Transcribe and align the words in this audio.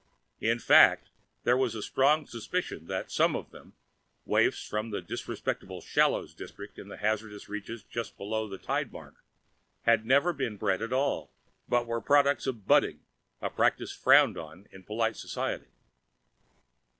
In 0.39 0.57
fact, 0.57 1.11
there 1.43 1.55
was 1.55 1.85
strong 1.85 2.25
suspicion 2.25 2.87
that 2.87 3.11
some 3.11 3.35
of 3.35 3.51
them 3.51 3.73
waifs 4.25 4.65
from 4.65 4.89
the 4.89 4.99
disreputable 4.99 5.79
Shallows 5.79 6.33
district 6.33 6.79
in 6.79 6.87
the 6.87 6.97
hazardous 6.97 7.47
reaches 7.47 7.83
just 7.83 8.17
below 8.17 8.47
the 8.49 8.57
tide 8.57 8.91
mark 8.91 9.23
had 9.83 10.03
never 10.03 10.33
been 10.33 10.57
bred 10.57 10.81
at 10.81 10.91
all, 10.91 11.35
but 11.69 11.85
were 11.85 12.01
products 12.01 12.47
of 12.47 12.65
budding, 12.65 13.01
a 13.43 13.51
practice 13.51 13.91
frowned 13.91 14.39
on 14.39 14.65
in 14.71 14.81
polite 14.83 15.17
society. 15.17 15.69